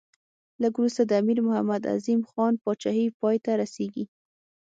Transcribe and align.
لږ 0.61 0.73
وروسته 0.77 1.01
د 1.05 1.11
امیر 1.21 1.39
محمد 1.47 1.81
اعظم 1.91 2.19
خان 2.31 2.53
پاچهي 2.63 3.07
پای 3.19 3.37
ته 3.45 3.51
رسېږي. 3.61 4.05